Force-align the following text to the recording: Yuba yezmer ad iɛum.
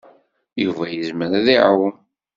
Yuba 0.63 0.85
yezmer 0.89 1.31
ad 1.39 1.47
iɛum. 1.55 1.95